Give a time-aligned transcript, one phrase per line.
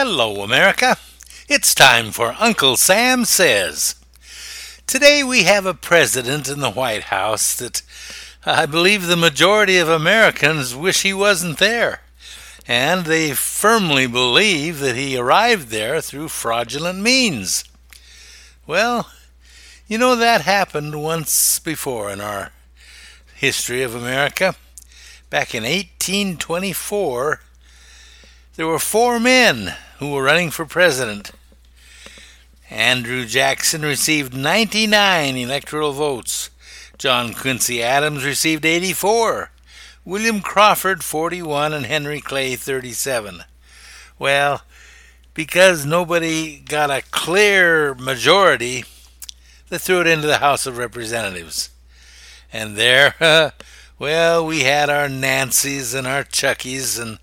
[0.00, 0.96] Hello, America.
[1.48, 3.96] It's time for Uncle Sam Says.
[4.86, 7.82] Today we have a president in the White House that
[8.46, 12.02] I believe the majority of Americans wish he wasn't there.
[12.68, 17.64] And they firmly believe that he arrived there through fraudulent means.
[18.68, 19.10] Well,
[19.88, 22.52] you know that happened once before in our
[23.34, 24.54] history of America.
[25.28, 27.40] Back in 1824,
[28.54, 31.32] there were four men who were running for president.
[32.70, 36.50] Andrew Jackson received 99 electoral votes.
[36.98, 39.50] John Quincy Adams received 84.
[40.04, 43.44] William Crawford 41 and Henry Clay 37.
[44.18, 44.62] Well,
[45.34, 48.84] because nobody got a clear majority,
[49.68, 51.70] they threw it into the House of Representatives.
[52.52, 53.50] And there, uh,
[53.98, 57.18] well, we had our Nancys and our Chuckies, and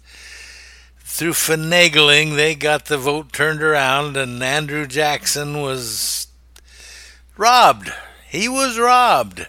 [1.15, 6.27] through finagling, they got the vote turned around, and Andrew Jackson was
[7.37, 7.89] robbed.
[8.27, 9.47] He was robbed.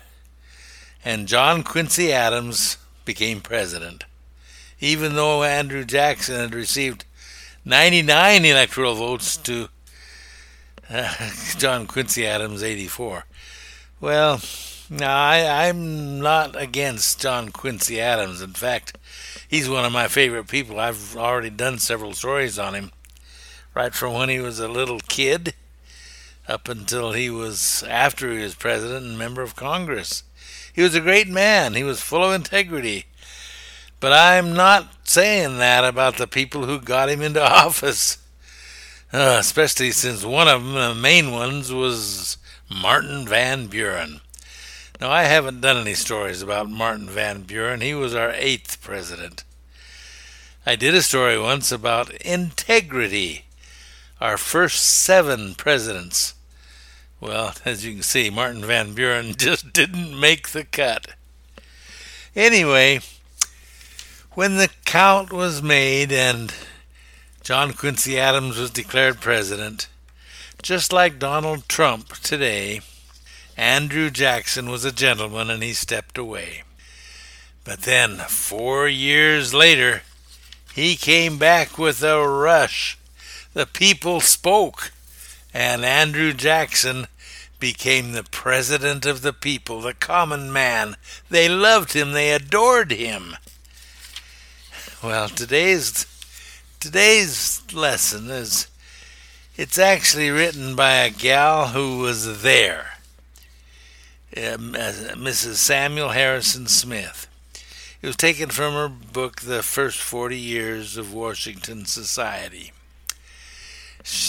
[1.04, 4.04] And John Quincy Adams became president.
[4.78, 7.04] Even though Andrew Jackson had received
[7.64, 9.68] 99 electoral votes to
[10.88, 11.12] uh,
[11.58, 13.24] John Quincy Adams 84.
[14.00, 14.40] Well,
[14.90, 18.40] I, I'm not against John Quincy Adams.
[18.40, 18.96] In fact,
[19.48, 20.78] he's one of my favorite people.
[20.78, 22.92] I've already done several stories on him,
[23.74, 25.54] right from when he was a little kid
[26.46, 30.22] up until he was after he was president and member of Congress.
[30.72, 31.74] He was a great man.
[31.74, 33.06] He was full of integrity.
[33.98, 38.18] But I'm not saying that about the people who got him into office,
[39.12, 42.36] uh, especially since one of them, the main ones, was
[42.70, 44.20] Martin Van Buren.
[44.98, 47.82] Now, I haven't done any stories about Martin Van Buren.
[47.82, 49.44] He was our eighth president.
[50.64, 53.44] I did a story once about integrity,
[54.22, 56.34] our first seven presidents.
[57.20, 61.08] Well, as you can see, Martin Van Buren just didn't make the cut.
[62.34, 63.00] Anyway,
[64.32, 66.54] when the count was made and
[67.42, 69.88] John Quincy Adams was declared president,
[70.62, 72.80] just like Donald Trump today,
[73.56, 76.62] Andrew Jackson was a gentleman and he stepped away.
[77.64, 80.02] But then, four years later,
[80.74, 82.98] he came back with a rush.
[83.54, 84.92] The people spoke,
[85.54, 87.06] and Andrew Jackson
[87.58, 90.96] became the president of the people, the common man.
[91.30, 93.36] They loved him, they adored him.
[95.02, 96.06] Well, today's
[96.78, 98.68] today's lesson is
[99.56, 102.95] it's actually written by a gal who was there.
[104.36, 105.54] Mrs.
[105.54, 107.26] Samuel Harrison Smith.
[108.02, 112.72] It was taken from her book, The First Forty Years of Washington Society.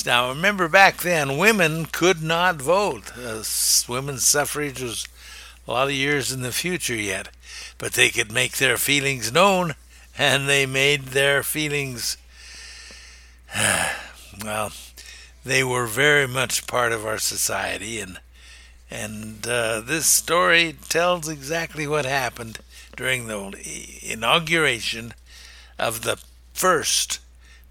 [0.06, 3.12] Now, remember back then, women could not vote.
[3.16, 3.44] Uh,
[3.88, 5.07] women's suffrage was
[5.68, 7.29] a lot of years in the future yet,
[7.78, 9.75] but they could make their feelings known,
[10.18, 12.18] and they made their feelings,
[14.44, 14.72] well,
[15.45, 18.19] they were very much part of our society, and
[18.90, 22.59] and uh, this story tells exactly what happened
[22.96, 23.53] during the
[24.02, 25.14] inauguration
[25.78, 26.18] of the
[26.53, 27.20] first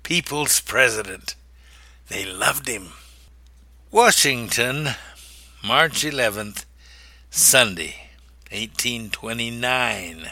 [0.03, 1.35] people's president.
[2.09, 2.91] They loved him.
[3.91, 4.91] Washington,
[5.65, 6.65] March 11th,
[7.31, 8.11] Sunday,
[8.51, 10.31] 1829.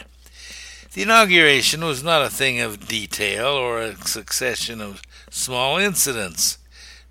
[0.93, 6.57] The inauguration was not a thing of detail or a succession of small incidents.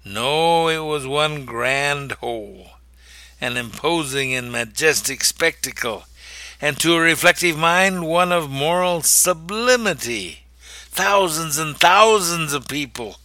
[0.04, 2.73] No, it was one grand whole
[3.44, 6.04] an imposing and majestic spectacle,
[6.62, 10.46] and to a reflective mind one of moral sublimity.
[10.88, 13.16] Thousands and thousands of people,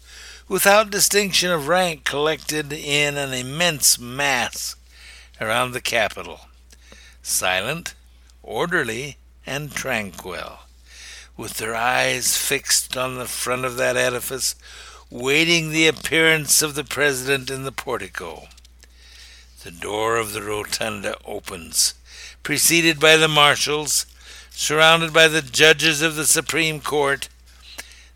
[0.50, 4.76] without distinction of rank, collected in an immense mass
[5.40, 6.42] around the Capitol,
[7.22, 7.96] silent,
[8.44, 9.16] orderly,
[9.46, 10.60] and tranquil,
[11.38, 14.54] with their eyes fixed on the front of that edifice,
[15.10, 18.50] waiting the appearance of the President in the portico.
[19.62, 21.94] The door of the rotunda opens,
[22.44, 24.06] preceded by the marshals,
[24.52, 27.28] surrounded by the judges of the Supreme Court.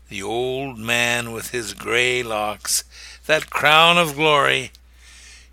[0.08, 2.82] The old man with his gray locks,
[3.26, 4.70] that crown of glory,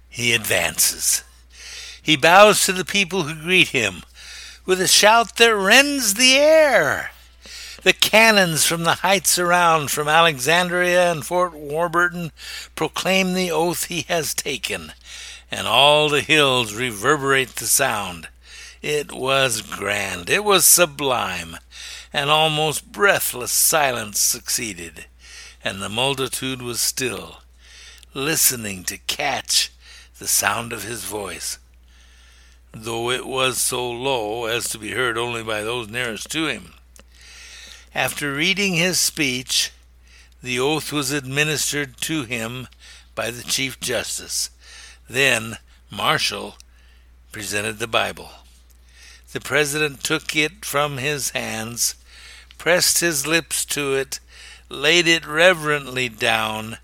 [0.08, 1.26] he advances.
[2.02, 4.04] He bows to the people who greet him
[4.66, 7.12] with a shout that rends the air.
[7.84, 12.32] The cannons from the heights around, from Alexandria and Fort Warburton,
[12.76, 14.94] proclaim the oath he has taken
[15.52, 18.30] and all the hills reverberate the sound.
[18.82, 21.58] It was grand, it was sublime,
[22.14, 25.06] An almost breathless silence succeeded.
[25.64, 27.42] and the multitude was still,
[28.16, 29.72] listening to catch
[30.18, 31.60] the sound of his voice,
[32.72, 36.74] though it was so low as to be heard only by those nearest to him.
[37.94, 39.72] After reading his speech,
[40.42, 42.68] the oath was administered to him
[43.14, 44.50] by the Chief Justice.
[45.12, 45.58] Then
[45.90, 46.56] Marshall
[47.34, 48.30] presented the Bible.
[49.34, 51.96] The President took it from his hands,
[52.58, 54.22] pressed his lips to it,
[54.70, 56.78] laid it reverently down,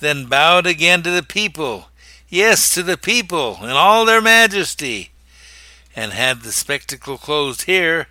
[0.00, 1.88] then bowed again to the people,
[2.30, 5.10] yes, to the people in all their majesty.
[5.94, 8.06] And had the spectacle closed here,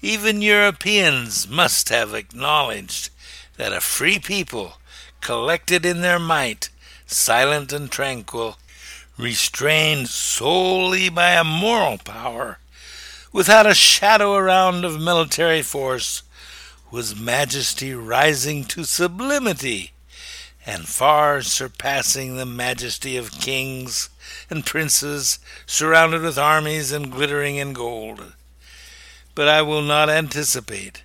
[0.00, 3.10] even Europeans must have acknowledged
[3.58, 4.78] that a free people,
[5.20, 6.70] collected in their might,
[7.06, 8.56] silent and tranquil,
[9.22, 12.58] restrained solely by a moral power,
[13.32, 16.24] without a shadow around of military force,
[16.90, 19.92] was majesty rising to sublimity,
[20.66, 24.10] and far surpassing the majesty of kings
[24.50, 28.34] and princes surrounded with armies and glittering in gold.
[29.34, 31.04] But I will not anticipate,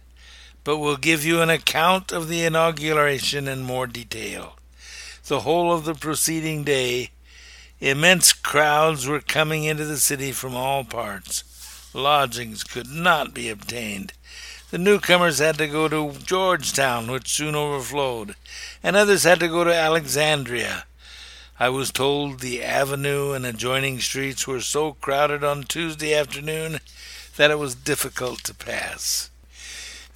[0.64, 4.58] but will give you an account of the inauguration in more detail.
[5.28, 7.12] The whole of the preceding day,
[7.80, 11.44] immense crowds were coming into the city from all parts.
[11.94, 14.14] Lodgings could not be obtained,
[14.70, 18.36] the newcomers had to go to Georgetown, which soon overflowed,
[18.84, 20.84] and others had to go to Alexandria.
[21.58, 26.80] I was told the avenue and adjoining streets were so crowded on Tuesday afternoon
[27.38, 29.30] that it was difficult to pass.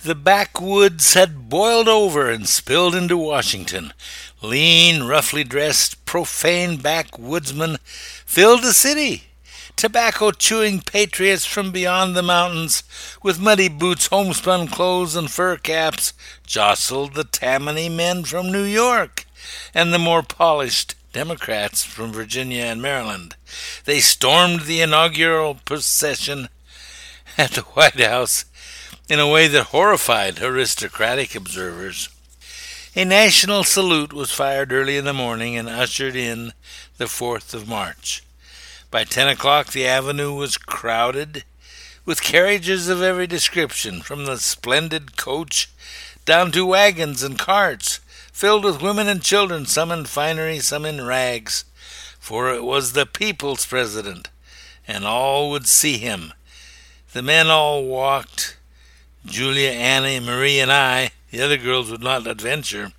[0.03, 3.94] The backwoods had boiled over and spilled into Washington.
[4.42, 7.77] Lean, roughly dressed, profane backwoodsmen
[8.25, 9.25] filled the city
[9.75, 12.83] tobacco chewing patriots from beyond the mountains,
[13.24, 16.13] with muddy boots, homespun clothes, and fur caps,
[16.45, 19.25] jostled the Tammany men from New York
[19.74, 23.36] and the more polished Democrats from Virginia and Maryland.
[23.86, 26.50] They stormed the inaugural procession
[27.38, 28.45] at the White House
[29.12, 32.08] in a way that horrified aristocratic observers.
[32.96, 36.54] A national salute was fired early in the morning and ushered in
[36.98, 38.24] the 4th of March.
[38.90, 41.44] By ten o'clock, the avenue was crowded
[42.06, 45.69] with carriages of every description, from the splendid coach
[46.24, 48.00] down to wagons and carts,
[48.31, 51.66] filled with women and children, some in finery, some in rags.
[52.18, 54.30] For it was the people's president,
[54.88, 56.31] and all would see him.
[57.12, 58.56] The men all walked.
[59.25, 62.91] Julia, Annie, Marie, and I, the other girls would not adventure.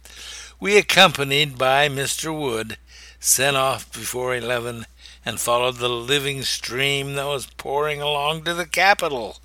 [0.61, 2.37] We, accompanied by Mr.
[2.37, 2.79] Wood,
[3.19, 4.87] sent off before eleven
[5.25, 9.39] and followed the living stream that was pouring along to the Capitol.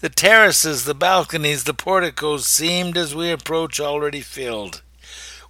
[0.00, 4.82] The terraces, the balconies, the porticos seemed as we approached already filled.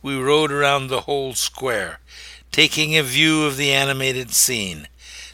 [0.02, 1.98] We rode around the whole square,
[2.52, 4.86] taking a view of the animated scene.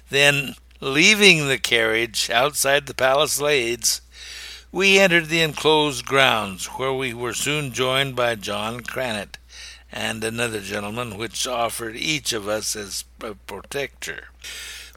[0.08, 4.00] Then, leaving the carriage outside the palace lades,
[4.72, 9.36] we entered the enclosed grounds, where we were soon joined by John Cranit,
[9.90, 14.28] and another gentleman, which offered each of us as a protector.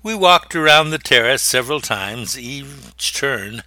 [0.04, 3.64] We walked around the terrace several times, each turn,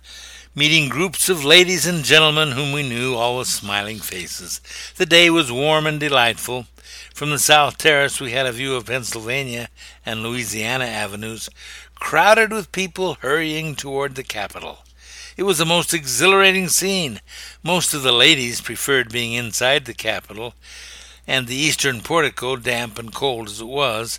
[0.55, 4.61] meeting groups of ladies and gentlemen whom we knew, all with smiling faces.
[4.97, 6.67] The day was warm and delightful.
[7.13, 9.71] From the south terrace we had a view of Pennsylvania
[10.05, 11.51] and Louisiana avenues,
[11.97, 14.86] crowded with people hurrying toward the Capitol.
[15.37, 17.21] It was a most exhilarating scene.
[17.63, 20.55] Most of the ladies preferred being inside the Capitol,
[21.27, 24.19] and the eastern portico, damp and cold as it was,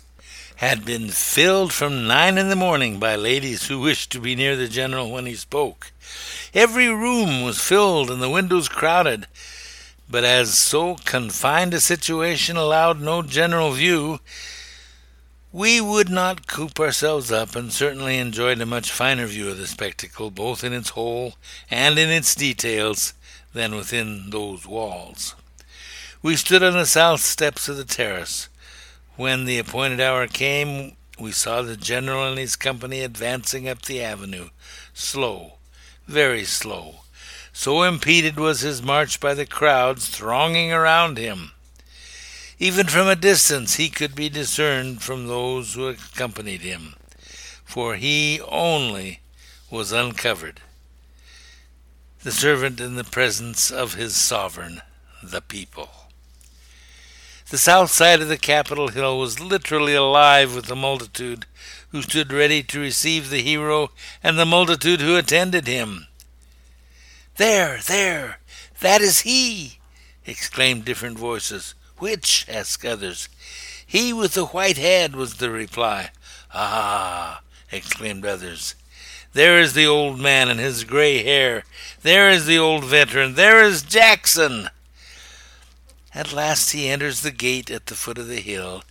[0.56, 4.54] had been filled from nine in the morning by ladies who wished to be near
[4.54, 5.90] the general when he spoke.
[6.54, 9.26] Every room was filled and the windows crowded,
[10.08, 14.20] but as so confined a situation allowed no general view,
[15.58, 19.66] we would not coop ourselves up, and certainly enjoyed a much finer view of the
[19.66, 21.34] spectacle, both in its whole
[21.68, 23.12] and in its details,
[23.52, 25.34] than within those walls.
[26.22, 28.48] We stood on the south steps of the terrace.
[29.16, 34.00] When the appointed hour came, we saw the general and his company advancing up the
[34.00, 34.50] avenue,
[34.94, 35.54] slow,
[36.06, 37.00] very slow.
[37.52, 41.50] So impeded was his march by the crowds thronging around him.
[42.60, 46.94] Even from a distance he could be discerned from those who accompanied him,
[47.64, 49.20] for he only
[49.70, 50.60] was uncovered,
[52.24, 54.82] the servant in the presence of his sovereign,
[55.22, 55.90] the people.
[57.50, 61.46] The south side of the Capitol Hill was literally alive with the multitude
[61.90, 63.90] who stood ready to receive the hero
[64.22, 66.08] and the multitude who attended him.
[67.36, 68.40] There, there,
[68.80, 69.78] that is he!
[70.26, 71.74] exclaimed different voices.
[71.98, 72.46] Which?
[72.48, 73.28] asked others.
[73.86, 76.10] He with the white head, was the reply.
[76.52, 77.40] Ah,
[77.70, 78.74] exclaimed others.
[79.32, 81.64] There is the old man and his gray hair.
[82.02, 83.34] There is the old veteran.
[83.34, 84.70] There is Jackson.
[86.14, 88.82] At last he enters the gate at the foot of the hill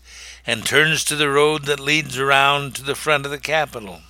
[0.45, 4.01] and turns to the road that leads around to the front of the Capitol.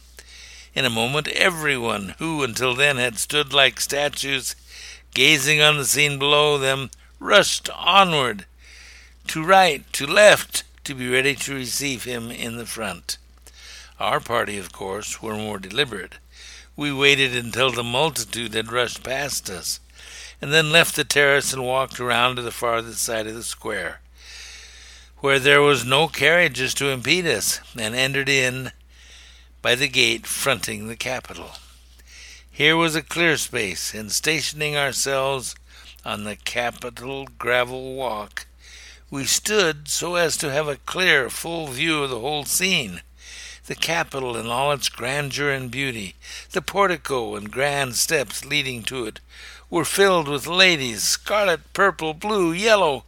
[0.75, 4.56] In a moment, everyone who until then had stood like statues,
[5.16, 8.46] gazing on the scene below them, rushed onward,
[9.27, 13.17] to right, to left, to be ready to receive him in the front.
[14.00, 16.15] Our party, of course, were more deliberate.
[16.75, 19.79] We waited until the multitude had rushed past us,
[20.41, 24.01] and then left the terrace and walked around to the farthest side of the square,
[25.17, 28.72] where there was no carriages to impede us, and entered in
[29.62, 31.51] by the gate fronting the Capitol.
[32.50, 35.55] Here was a clear space, and stationing ourselves
[36.05, 38.47] on the Capitol gravel walk,
[39.10, 43.02] we stood so as to have a clear, full view of the whole scene
[43.68, 46.16] the Capitol in all its grandeur and beauty,
[46.52, 49.20] the portico and grand steps leading to it,
[49.70, 53.04] were filled with ladies, scarlet, purple, blue, yellow,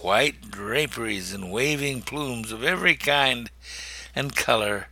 [0.00, 3.50] white draperies and waving plumes of every kind
[4.14, 4.88] and color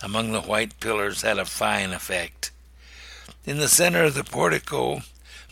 [0.00, 2.52] among the white pillars had a fine effect.
[3.44, 5.00] In the center of the portico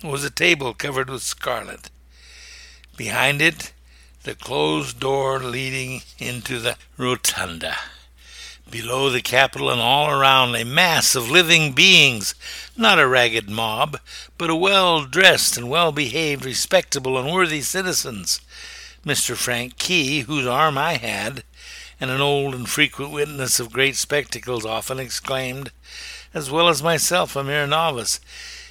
[0.04, 1.90] was a table covered with scarlet.
[2.96, 3.72] Behind it,
[4.24, 7.76] the closed door leading into the rotunda.
[8.70, 12.34] Below the Capitol and all around a mass of living beings,
[12.76, 13.98] not a ragged mob,
[14.38, 18.40] but a well dressed and well behaved, respectable and worthy citizens.
[19.04, 19.34] Mr.
[19.34, 21.42] Frank Key, whose arm I had,
[22.00, 25.72] and an old and frequent witness of great spectacles, often exclaimed,
[26.32, 28.20] as well as myself, a mere novice,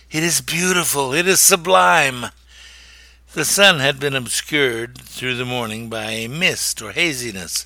[0.10, 2.27] It is beautiful, it is sublime.
[3.34, 7.66] The sun had been obscured through the morning by a mist or haziness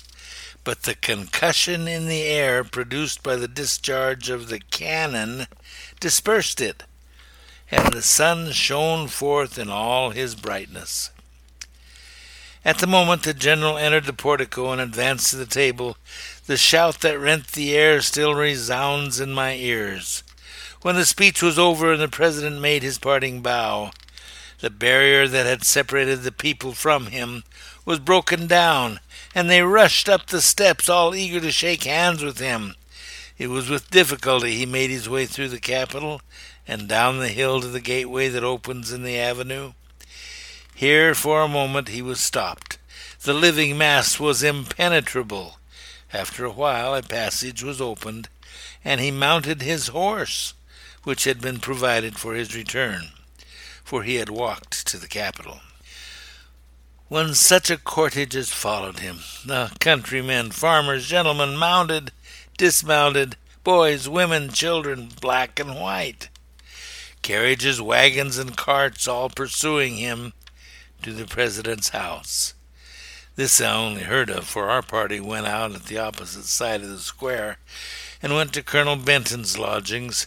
[0.66, 5.46] but the concussion in the air produced by the discharge of the cannon
[6.00, 6.82] dispersed it,
[7.70, 11.10] and the sun shone forth in all his brightness.
[12.64, 15.96] At the moment the general entered the portico and advanced to the table,
[16.46, 20.24] the shout that rent the air still resounds in my ears.
[20.82, 23.92] When the speech was over and the president made his parting bow,
[24.60, 27.44] the barrier that had separated the people from him
[27.84, 29.00] was broken down,
[29.34, 32.74] and they rushed up the steps, all eager to shake hands with him.
[33.38, 36.22] It was with difficulty he made his way through the Capitol
[36.66, 39.72] and down the hill to the gateway that opens in the avenue.
[40.74, 42.78] Here for a moment he was stopped.
[43.22, 45.58] The living mass was impenetrable.
[46.12, 48.28] After a while a passage was opened,
[48.84, 50.54] and he mounted his horse,
[51.02, 53.08] which had been provided for his return,
[53.86, 55.60] for he had walked to the Capitol.
[57.06, 59.20] when such a cortege as followed him.
[59.46, 62.10] The countrymen, farmers, gentlemen, mounted,
[62.58, 66.28] dismounted, boys, women, children, black and white.
[67.22, 70.32] Carriages, wagons, and carts all pursuing him
[71.02, 72.54] to the president's house.
[73.36, 76.88] This I only heard of, for our party went out at the opposite side of
[76.88, 77.58] the square
[78.20, 80.26] and went to Colonel Benton's lodgings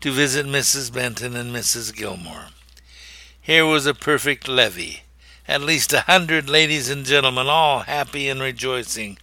[0.00, 0.94] to visit Mrs.
[0.94, 1.92] Benton and Mrs.
[1.92, 2.50] Gilmore.
[3.42, 5.02] Here was a perfect levee
[5.50, 9.18] at least a hundred ladies and gentlemen, all happy and rejoicing.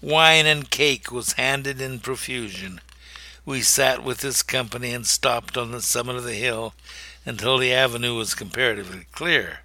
[0.00, 2.80] Wine and cake was handed in profusion.
[3.44, 6.74] We sat with this company and stopped on the summit of the hill
[7.26, 9.62] until the avenue was comparatively clear,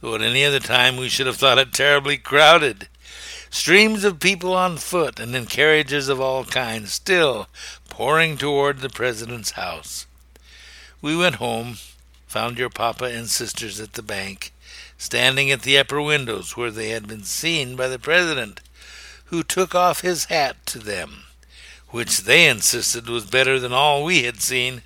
[0.00, 2.88] though at any other time we should have thought it terribly crowded.
[3.48, 7.46] Streams of people on foot and in carriages of all kinds still
[7.88, 10.06] pouring toward the President's house.
[11.00, 11.76] We went home,
[12.26, 14.52] found your papa and sisters at the bank,
[14.98, 18.60] standing at the upper windows where they had been seen by the president,
[19.26, 21.24] who took off his hat to them,
[21.90, 24.82] which they insisted was better than all we had seen.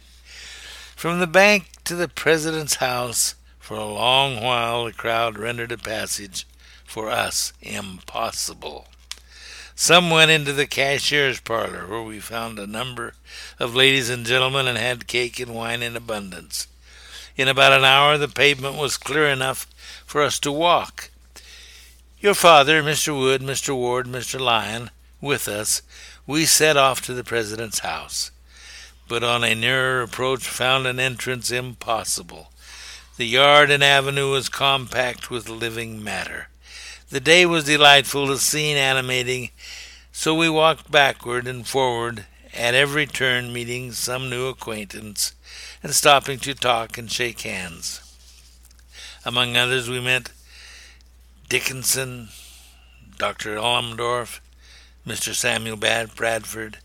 [0.96, 5.78] From the bank to the president's house, for a long while the crowd rendered a
[5.78, 6.46] passage
[6.84, 8.88] for us impossible.
[9.76, 13.14] Some went into the cashier's parlor, where we found a number
[13.58, 16.66] of ladies and gentlemen and had cake and wine in abundance.
[17.40, 19.66] In about an hour the pavement was clear enough
[20.04, 21.08] for us to walk.
[22.18, 23.18] Your father, Mr.
[23.18, 23.74] Wood, Mr.
[23.74, 24.38] Ward, Mr.
[24.38, 24.90] Lyon,
[25.22, 25.80] with us,
[26.26, 28.30] we set off to the President's house,
[29.08, 32.52] but on a nearer approach found an entrance impossible.
[33.16, 36.48] The yard and avenue was compact with living matter.
[37.08, 39.48] The day was delightful, the scene animating,
[40.12, 45.34] so we walked backward and forward, at every turn meeting some new acquaintance,
[45.82, 48.00] and stopping to talk and shake hands.
[49.24, 50.32] Among others, we met
[51.48, 52.28] Dickinson,
[53.18, 53.56] Dr.
[53.56, 54.40] Elmendorf,
[55.06, 55.34] Mr.
[55.34, 56.78] Samuel Bad Bradford.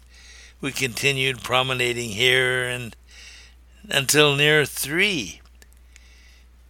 [0.62, 2.96] We continued promenading here and
[3.90, 5.42] until near three.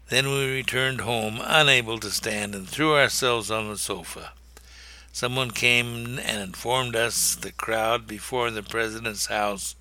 [0.09, 4.33] Then we returned home, unable to stand, and threw ourselves on the sofa.
[5.15, 9.77] Someone came and informed us the crowd before the president's house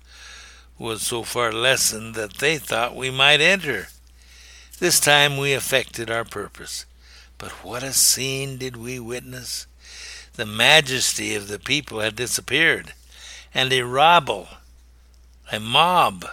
[0.79, 3.89] was so far lessened that they thought we might enter.
[4.79, 6.85] This time we effected our purpose.
[7.37, 9.67] But what a scene did we witness!
[10.35, 12.93] The majesty of the people had disappeared,
[13.53, 14.47] and a rabble,
[15.51, 16.23] a mob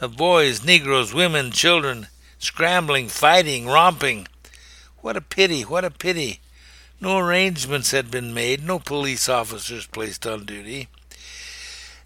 [0.00, 2.06] of boys, negroes, women, children,
[2.38, 4.28] scrambling, fighting, romping.
[4.98, 6.38] What a pity, what a pity!
[7.00, 10.88] No arrangements had been made, no police officers placed on duty,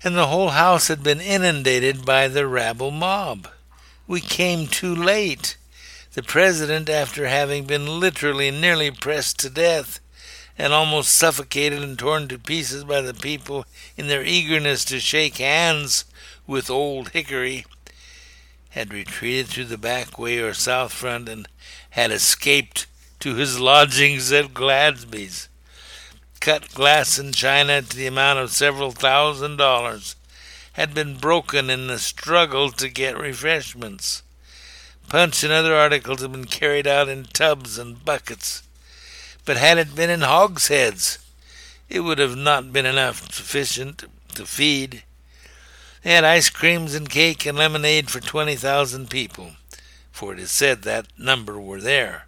[0.05, 3.49] and the whole house had been inundated by the rabble mob.
[4.07, 5.57] We came too late.
[6.13, 9.99] The president, after having been literally nearly pressed to death,
[10.59, 13.65] and almost suffocated and torn to pieces by the people
[13.97, 16.05] in their eagerness to shake hands
[16.47, 17.65] with Old Hickory,
[18.71, 21.49] had retreated through the back way or south front and
[21.91, 22.87] had escaped
[23.23, 25.49] to his lodgings at Gadsby's.
[26.41, 30.17] Cut glass and china to the amount of several thousand dollars
[30.73, 34.25] had been broken in the struggle to get refreshments.
[35.09, 38.65] Punch and other articles had been carried out in tubs and buckets.
[39.45, 41.19] But had it been in hogsheads,
[41.89, 44.03] it would have not been enough sufficient
[44.35, 45.05] to feed.
[46.03, 49.53] They had ice creams and cake and lemonade for 20,000 people,
[50.11, 52.27] for it is said that number were there,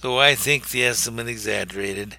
[0.00, 2.18] though I think the estimate exaggerated.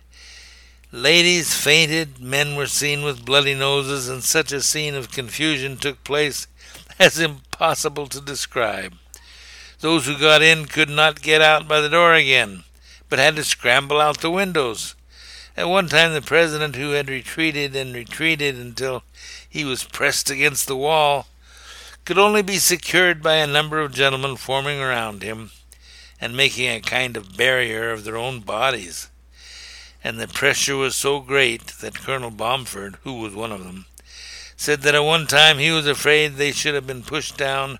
[0.91, 6.03] Ladies fainted, men were seen with bloody noses, and such a scene of confusion took
[6.03, 6.48] place
[7.00, 8.95] as impossible to describe.
[9.79, 12.63] Those who got in could not get out by the door again,
[13.07, 14.95] but had to scramble out the windows.
[15.55, 19.03] At one time, the president, who had retreated and retreated until
[19.48, 21.27] he was pressed against the wall,
[22.03, 25.51] could only be secured by a number of gentlemen forming around him
[26.22, 29.10] and making a kind of barrier of their own bodies.
[30.03, 33.86] And the pressure was so great that Colonel Bomford, who was one of them,
[34.55, 37.79] said that at one time he was afraid they should have been pushed down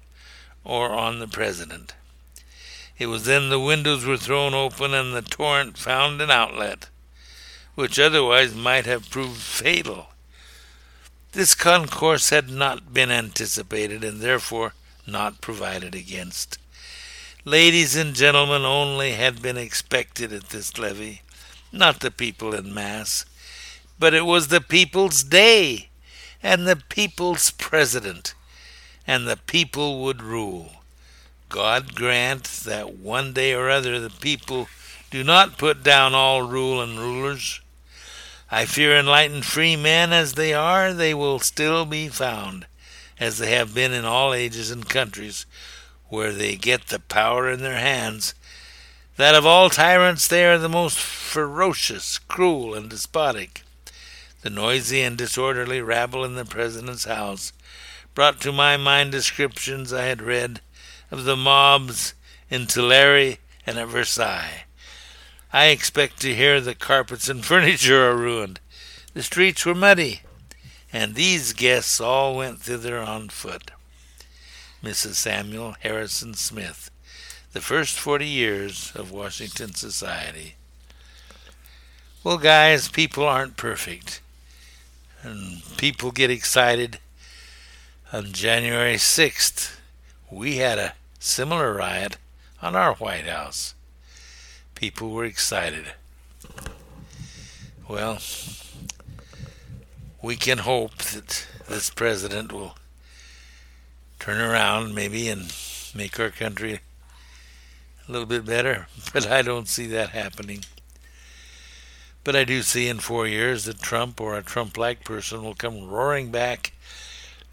[0.63, 1.93] or on the president.
[2.97, 6.89] It was then the windows were thrown open and the torrent found an outlet,
[7.75, 10.08] which otherwise might have proved fatal.
[11.32, 14.73] This concourse had not been anticipated and therefore
[15.08, 16.58] not provided against.
[17.45, 21.21] Ladies and gentlemen only had been expected at this levee,
[21.71, 23.23] not the people in mass,
[23.97, 25.88] but it was the people's day,
[26.43, 28.34] and the people's president,
[29.08, 30.84] and the people would rule.
[31.47, 34.67] God grant that one day or other the people
[35.10, 37.62] do not put down all rule and rulers.
[38.52, 42.67] I fear enlightened free men as they are, they will still be found,
[43.17, 45.45] as they have been in all ages and countries,
[46.10, 48.36] where they get the power in their hands,
[49.17, 53.63] that of all tyrants they are the most ferocious, cruel, and despotic.
[54.41, 57.52] The noisy and disorderly rabble in the President's house
[58.13, 60.62] brought to my mind descriptions I had read
[61.12, 62.13] of the mobs
[62.50, 64.63] in Tuileries and at Versailles.
[65.52, 68.60] I expect to hear the carpets and furniture are ruined.
[69.13, 70.22] The streets were muddy,
[70.93, 73.72] and these guests all went thither on foot.
[74.83, 75.15] Mrs.
[75.15, 76.89] Samuel Harrison Smith,
[77.53, 80.55] The First Forty Years of Washington Society.
[82.23, 84.21] Well, guys, people aren't perfect,
[85.23, 86.99] and people get excited.
[88.11, 89.75] On January 6th,
[90.31, 92.17] we had a similar riot
[92.61, 93.73] on our White House
[94.79, 95.91] people were excited.
[97.89, 98.19] Well,
[100.21, 102.75] we can hope that this president will
[104.19, 105.53] turn around maybe and
[105.95, 106.82] make our country
[108.08, 110.65] a little bit better, but I don't see that happening.
[112.23, 115.55] But I do see in four years that Trump or a Trump like person will
[115.55, 116.73] come roaring back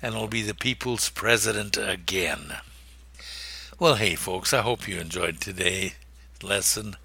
[0.03, 2.57] and will be the people's president again.
[3.79, 5.95] Well, hey, folks, I hope you enjoyed today's
[6.43, 6.97] lesson.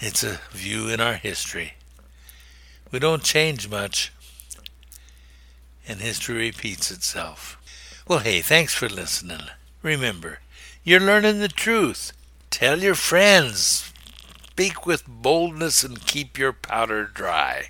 [0.00, 1.74] It's a view in our history.
[2.90, 4.12] We don't change much,
[5.86, 7.61] and history repeats itself.
[8.08, 9.42] Well, hey, thanks for listening.
[9.80, 10.40] Remember,
[10.82, 12.12] you're learning the truth.
[12.50, 13.92] Tell your friends.
[14.50, 17.68] Speak with boldness and keep your powder dry.